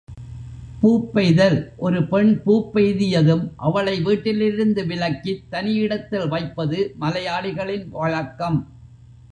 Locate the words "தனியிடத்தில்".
5.51-6.27